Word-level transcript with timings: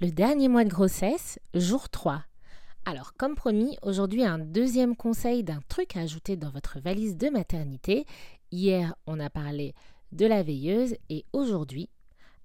Le 0.00 0.10
dernier 0.10 0.48
mois 0.48 0.64
de 0.64 0.70
grossesse, 0.70 1.38
jour 1.54 1.88
3. 1.88 2.24
Alors, 2.84 3.14
comme 3.16 3.36
promis, 3.36 3.78
aujourd'hui 3.80 4.24
un 4.24 4.40
deuxième 4.40 4.96
conseil 4.96 5.44
d'un 5.44 5.60
truc 5.68 5.96
à 5.96 6.00
ajouter 6.00 6.36
dans 6.36 6.50
votre 6.50 6.80
valise 6.80 7.16
de 7.16 7.28
maternité. 7.28 8.04
Hier, 8.50 8.96
on 9.06 9.20
a 9.20 9.30
parlé 9.30 9.72
de 10.10 10.26
la 10.26 10.42
veilleuse 10.42 10.96
et 11.10 11.24
aujourd'hui, 11.32 11.90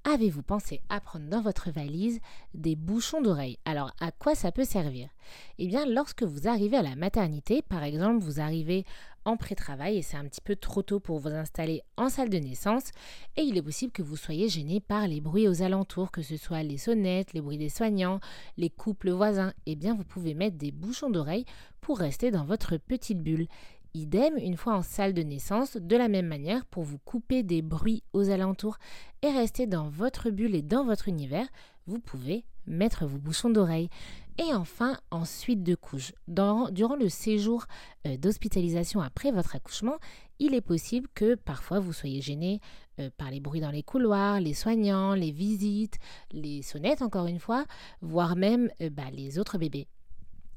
avez-vous 0.03 0.43
pensé 0.43 0.81
à 0.89 0.99
prendre 0.99 1.27
dans 1.27 1.41
votre 1.41 1.71
valise 1.71 2.19
des 2.53 2.75
bouchons 2.75 3.21
d'oreilles? 3.21 3.57
Alors, 3.65 3.91
à 3.99 4.11
quoi 4.11 4.35
ça 4.35 4.51
peut 4.51 4.63
servir? 4.63 5.09
Eh 5.57 5.67
bien, 5.67 5.85
lorsque 5.85 6.23
vous 6.23 6.47
arrivez 6.47 6.77
à 6.77 6.81
la 6.81 6.95
maternité, 6.95 7.61
par 7.61 7.83
exemple, 7.83 8.23
vous 8.23 8.39
arrivez 8.39 8.85
en 9.25 9.37
pré-travail 9.37 9.97
et 9.97 10.01
c'est 10.01 10.17
un 10.17 10.25
petit 10.25 10.41
peu 10.41 10.55
trop 10.55 10.81
tôt 10.81 10.99
pour 10.99 11.19
vous 11.19 11.29
installer 11.29 11.81
en 11.97 12.09
salle 12.09 12.29
de 12.29 12.37
naissance 12.37 12.91
et 13.35 13.41
il 13.41 13.57
est 13.57 13.61
possible 13.61 13.91
que 13.91 14.01
vous 14.01 14.15
soyez 14.15 14.49
gêné 14.49 14.79
par 14.79 15.07
les 15.07 15.21
bruits 15.21 15.47
aux 15.47 15.61
alentours, 15.61 16.11
que 16.11 16.21
ce 16.21 16.37
soit 16.37 16.63
les 16.63 16.77
sonnettes, 16.77 17.33
les 17.33 17.41
bruits 17.41 17.57
des 17.57 17.69
soignants, 17.69 18.19
les 18.57 18.69
couples 18.69 19.11
voisins. 19.11 19.53
Eh 19.65 19.75
bien, 19.75 19.93
vous 19.93 20.05
pouvez 20.05 20.33
mettre 20.33 20.57
des 20.57 20.71
bouchons 20.71 21.09
d'oreilles 21.09 21.45
pour 21.81 21.99
rester 21.99 22.31
dans 22.31 22.45
votre 22.45 22.77
petite 22.77 23.21
bulle. 23.21 23.47
Idem 23.93 24.37
une 24.37 24.57
fois 24.57 24.75
en 24.75 24.81
salle 24.81 25.13
de 25.13 25.23
naissance, 25.23 25.77
de 25.77 25.95
la 25.95 26.07
même 26.07 26.27
manière 26.27 26.65
pour 26.65 26.83
vous 26.83 26.99
couper 26.99 27.43
des 27.43 27.61
bruits 27.61 28.03
aux 28.13 28.29
alentours 28.29 28.77
et 29.21 29.29
rester 29.29 29.65
dans 29.65 29.89
votre 29.89 30.29
bulle 30.29 30.55
et 30.55 30.61
dans 30.61 30.85
votre 30.85 31.07
univers, 31.07 31.47
vous 31.87 31.99
pouvez 31.99 32.45
mettre 32.67 33.05
vos 33.05 33.17
bouchons 33.17 33.49
d'oreilles. 33.49 33.89
Et 34.37 34.53
enfin, 34.53 34.97
en 35.11 35.25
suite 35.25 35.63
de 35.63 35.75
couche, 35.75 36.13
durant 36.27 36.95
le 36.95 37.09
séjour 37.09 37.65
euh, 38.07 38.15
d'hospitalisation 38.15 39.01
après 39.01 39.31
votre 39.31 39.55
accouchement, 39.55 39.97
il 40.39 40.53
est 40.53 40.61
possible 40.61 41.09
que 41.13 41.35
parfois 41.35 41.79
vous 41.79 41.91
soyez 41.91 42.21
gêné 42.21 42.61
euh, 42.99 43.09
par 43.17 43.31
les 43.31 43.41
bruits 43.41 43.59
dans 43.59 43.71
les 43.71 43.83
couloirs, 43.83 44.39
les 44.39 44.53
soignants, 44.53 45.13
les 45.13 45.31
visites, 45.31 45.97
les 46.31 46.61
sonnettes 46.61 47.01
encore 47.01 47.25
une 47.25 47.39
fois, 47.39 47.65
voire 48.01 48.37
même 48.37 48.69
euh, 48.81 48.89
bah, 48.89 49.11
les 49.11 49.39
autres 49.39 49.57
bébés. 49.57 49.87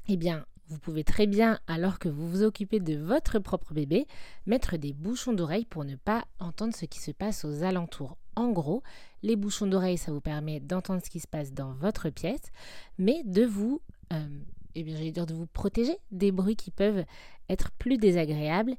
Eh 0.07 0.15
bien, 0.15 0.45
vous 0.67 0.79
pouvez 0.79 1.03
très 1.03 1.27
bien, 1.27 1.59
alors 1.67 1.99
que 1.99 2.09
vous 2.09 2.29
vous 2.29 2.43
occupez 2.43 2.79
de 2.79 2.95
votre 2.95 3.39
propre 3.39 3.73
bébé, 3.73 4.07
mettre 4.45 4.77
des 4.77 4.93
bouchons 4.93 5.33
d'oreilles 5.33 5.65
pour 5.65 5.85
ne 5.85 5.95
pas 5.95 6.25
entendre 6.39 6.75
ce 6.75 6.85
qui 6.85 6.99
se 6.99 7.11
passe 7.11 7.45
aux 7.45 7.63
alentours. 7.63 8.17
En 8.35 8.51
gros, 8.51 8.81
les 9.21 9.35
bouchons 9.35 9.67
d'oreilles, 9.67 9.97
ça 9.97 10.11
vous 10.11 10.21
permet 10.21 10.59
d'entendre 10.59 11.01
ce 11.03 11.09
qui 11.09 11.19
se 11.19 11.27
passe 11.27 11.53
dans 11.53 11.73
votre 11.73 12.09
pièce, 12.09 12.51
mais 12.97 13.23
de 13.25 13.43
vous, 13.45 13.81
euh, 14.11 14.39
eh 14.75 14.83
bien, 14.83 15.25
de 15.25 15.33
vous 15.33 15.47
protéger 15.47 15.97
des 16.11 16.31
bruits 16.31 16.55
qui 16.55 16.71
peuvent 16.71 17.05
être 17.49 17.71
plus 17.71 17.97
désagréables 17.97 18.75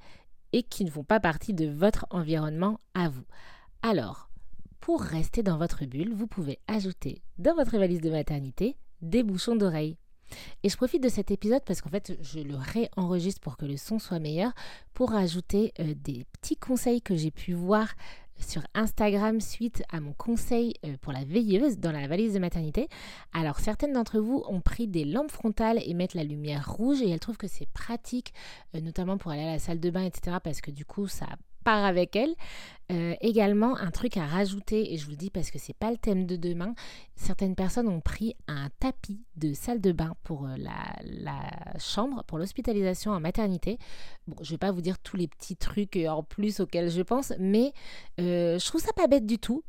et 0.52 0.62
qui 0.62 0.84
ne 0.84 0.90
font 0.90 1.04
pas 1.04 1.20
partie 1.20 1.54
de 1.54 1.66
votre 1.66 2.06
environnement 2.10 2.80
à 2.94 3.08
vous. 3.08 3.24
Alors, 3.82 4.30
pour 4.80 5.02
rester 5.02 5.42
dans 5.42 5.58
votre 5.58 5.84
bulle, 5.84 6.14
vous 6.14 6.26
pouvez 6.26 6.58
ajouter 6.66 7.22
dans 7.38 7.54
votre 7.54 7.78
valise 7.78 8.00
de 8.00 8.10
maternité 8.10 8.76
des 9.02 9.22
bouchons 9.22 9.56
d'oreilles. 9.56 9.96
Et 10.62 10.68
je 10.68 10.76
profite 10.76 11.02
de 11.02 11.08
cet 11.08 11.30
épisode 11.30 11.62
parce 11.64 11.80
qu'en 11.80 11.90
fait, 11.90 12.16
je 12.22 12.40
le 12.40 12.56
réenregistre 12.56 13.40
pour 13.40 13.56
que 13.56 13.66
le 13.66 13.76
son 13.76 13.98
soit 13.98 14.18
meilleur, 14.18 14.52
pour 14.94 15.14
ajouter 15.14 15.72
euh, 15.80 15.94
des 15.94 16.24
petits 16.32 16.56
conseils 16.56 17.02
que 17.02 17.16
j'ai 17.16 17.30
pu 17.30 17.52
voir 17.52 17.88
sur 18.38 18.62
Instagram 18.74 19.40
suite 19.40 19.82
à 19.90 20.00
mon 20.00 20.12
conseil 20.12 20.74
euh, 20.84 20.96
pour 21.00 21.12
la 21.12 21.24
veilleuse 21.24 21.78
dans 21.78 21.92
la 21.92 22.06
valise 22.06 22.34
de 22.34 22.38
maternité. 22.38 22.88
Alors 23.32 23.58
certaines 23.58 23.92
d'entre 23.92 24.18
vous 24.18 24.44
ont 24.48 24.60
pris 24.60 24.86
des 24.88 25.04
lampes 25.04 25.30
frontales 25.30 25.80
et 25.84 25.94
mettent 25.94 26.14
la 26.14 26.24
lumière 26.24 26.70
rouge 26.70 27.00
et 27.02 27.10
elles 27.10 27.20
trouvent 27.20 27.36
que 27.36 27.48
c'est 27.48 27.68
pratique, 27.68 28.32
euh, 28.74 28.80
notamment 28.80 29.18
pour 29.18 29.30
aller 29.30 29.42
à 29.44 29.52
la 29.52 29.58
salle 29.58 29.80
de 29.80 29.90
bain, 29.90 30.04
etc. 30.04 30.38
parce 30.42 30.60
que 30.60 30.70
du 30.70 30.84
coup 30.84 31.06
ça 31.06 31.26
part 31.64 31.84
avec 31.84 32.14
elle. 32.16 32.34
Euh, 32.92 33.14
également, 33.20 33.76
un 33.76 33.90
truc 33.90 34.16
à 34.16 34.26
rajouter, 34.26 34.92
et 34.92 34.98
je 34.98 35.04
vous 35.04 35.12
le 35.12 35.16
dis 35.16 35.30
parce 35.30 35.50
que 35.50 35.58
c'est 35.58 35.76
pas 35.76 35.90
le 35.90 35.96
thème 35.96 36.26
de 36.26 36.36
demain, 36.36 36.74
certaines 37.16 37.54
personnes 37.54 37.88
ont 37.88 38.00
pris 38.00 38.36
un 38.46 38.68
tapis 38.78 39.22
de 39.36 39.54
salle 39.54 39.80
de 39.80 39.92
bain 39.92 40.14
pour 40.22 40.46
euh, 40.46 40.56
la, 40.58 41.78
chambre, 41.78 42.24
pour 42.24 42.38
l'hospitalisation 42.38 43.12
en 43.12 43.20
maternité. 43.20 43.78
Bon, 44.26 44.36
je 44.42 44.50
vais 44.50 44.58
pas 44.58 44.70
vous 44.70 44.82
dire 44.82 44.98
tous 44.98 45.16
les 45.16 45.28
petits 45.28 45.56
trucs 45.56 45.96
en 45.96 46.22
plus 46.22 46.60
auxquels 46.60 46.90
je 46.90 47.00
pense, 47.00 47.32
mais 47.38 47.72
euh, 48.20 48.58
je 48.58 48.66
trouve 48.66 48.82
ça 48.82 48.92
pas 48.92 49.06
bête 49.06 49.26
du 49.26 49.38
tout. 49.38 49.64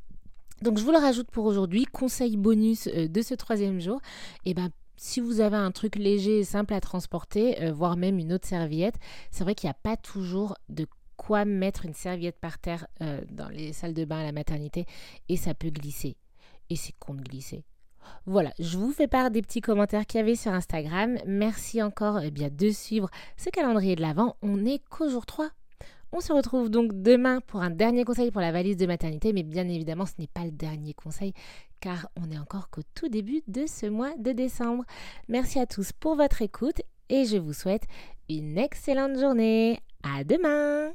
Donc 0.62 0.78
je 0.78 0.84
vous 0.84 0.92
le 0.92 0.98
rajoute 0.98 1.30
pour 1.32 1.46
aujourd'hui. 1.46 1.86
Conseil 1.86 2.38
bonus 2.38 2.88
de 2.88 3.22
ce 3.22 3.34
troisième 3.34 3.80
jour. 3.80 4.00
Et 4.46 4.52
eh 4.52 4.54
ben 4.54 4.70
si 4.98 5.20
vous 5.20 5.42
avez 5.42 5.58
un 5.58 5.72
truc 5.72 5.96
léger 5.96 6.40
et 6.40 6.44
simple 6.46 6.74
à 6.74 6.80
transporter, 6.80 7.70
voire 7.72 7.98
même 7.98 8.18
une 8.18 8.32
autre 8.32 8.48
serviette, 8.48 8.96
c'est 9.32 9.44
vrai 9.44 9.54
qu'il 9.54 9.68
n'y 9.68 9.72
a 9.72 9.78
pas 9.82 9.98
toujours 9.98 10.56
de 10.70 10.88
quoi 11.18 11.46
mettre 11.46 11.86
une 11.86 11.94
serviette 11.94 12.40
par 12.40 12.60
terre 12.60 12.88
euh, 13.02 13.22
dans 13.32 13.50
les 13.50 13.74
salles 13.74 13.94
de 13.94 14.06
bain 14.06 14.20
à 14.20 14.24
la 14.24 14.32
maternité 14.32 14.86
et 15.30 15.38
ça 15.38 15.54
peut 15.54 15.70
glisser. 15.70 16.18
Et 16.70 16.76
c'est 16.76 16.94
con 17.00 17.14
de 17.14 17.22
glisser. 17.22 17.64
Voilà, 18.26 18.52
je 18.60 18.78
vous 18.78 18.92
fais 18.92 19.08
part 19.08 19.32
des 19.32 19.42
petits 19.42 19.62
commentaires 19.62 20.06
qu'il 20.06 20.20
y 20.20 20.24
avait 20.24 20.36
sur 20.36 20.52
Instagram. 20.52 21.18
Merci 21.26 21.82
encore 21.82 22.20
eh 22.20 22.32
bien, 22.32 22.50
de 22.52 22.70
suivre 22.70 23.10
ce 23.38 23.50
calendrier 23.50 23.96
de 23.96 24.02
l'Avent. 24.02 24.36
On 24.42 24.58
n'est 24.58 24.80
qu'au 24.90 25.10
jour 25.10 25.26
3. 25.26 25.50
On 26.12 26.22
se 26.22 26.32
retrouve 26.32 26.70
donc 26.70 26.92
demain 26.94 27.42
pour 27.42 27.62
un 27.62 27.72
dernier 27.72 28.06
conseil 28.06 28.32
pour 28.32 28.42
la 28.42 28.52
valise 28.52 28.78
de 28.78 28.86
maternité, 28.86 29.34
mais 29.34 29.44
bien 29.44 29.68
évidemment 29.68 30.06
ce 30.06 30.14
n'est 30.18 30.28
pas 30.28 30.46
le 30.46 30.52
dernier 30.52 30.94
conseil 30.94 31.34
car 31.82 32.08
on 32.16 32.32
est 32.32 32.40
encore 32.40 32.70
qu'au 32.70 32.84
tout 32.94 33.10
début 33.10 33.44
de 33.48 33.66
ce 33.68 33.86
mois 33.88 34.16
de 34.18 34.32
décembre. 34.32 34.86
Merci 35.28 35.60
à 35.60 35.66
tous 35.66 35.92
pour 35.92 36.16
votre 36.16 36.42
écoute 36.42 36.82
et 37.10 37.26
je 37.26 37.38
vous 37.38 37.54
souhaite 37.54 37.84
une 38.30 38.58
excellente 38.58 39.20
journée. 39.20 39.80
À 40.04 40.24
demain 40.24 40.94